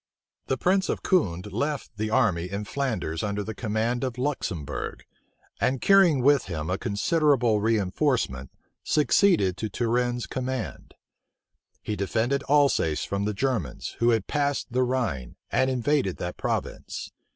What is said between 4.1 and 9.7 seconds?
Luxembourg; and carrying with him a considerable reënforcement, succeeded to